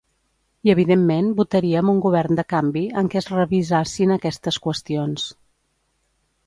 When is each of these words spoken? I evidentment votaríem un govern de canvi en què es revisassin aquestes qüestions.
I 0.67 0.71
evidentment 0.73 1.27
votaríem 1.39 1.91
un 1.93 1.99
govern 2.07 2.39
de 2.41 2.47
canvi 2.55 2.85
en 3.03 3.13
què 3.15 3.21
es 3.23 3.29
revisassin 3.37 4.19
aquestes 4.19 4.61
qüestions. 4.67 5.31